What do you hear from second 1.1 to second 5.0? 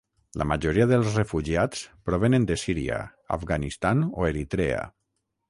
refugiats provenen de Síria, Afganistan o Eritrea.